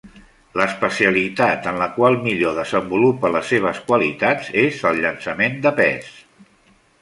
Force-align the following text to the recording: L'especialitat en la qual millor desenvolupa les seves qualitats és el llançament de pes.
L'especialitat 0.59 1.67
en 1.71 1.77
la 1.81 1.87
qual 1.97 2.17
millor 2.23 2.55
desenvolupa 2.61 3.31
les 3.35 3.53
seves 3.53 3.83
qualitats 3.91 4.51
és 4.63 4.81
el 4.93 5.05
llançament 5.05 5.61
de 5.69 5.75
pes. 5.83 6.11